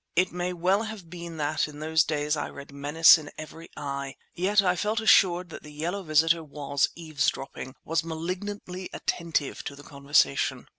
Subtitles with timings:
[0.15, 4.15] It may well have been that in those days I read menace in every eye,
[4.33, 10.65] yet I felt assured that the yellow visitor was eavesdropping—was malignantly attentive to the conversation.